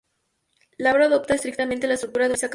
La 0.79 0.93
obra 0.93 1.05
adopta 1.05 1.35
estrictamente 1.35 1.85
la 1.85 1.93
estructura 1.93 2.23
de 2.25 2.29
una 2.29 2.33
misa 2.33 2.47
católica. 2.47 2.49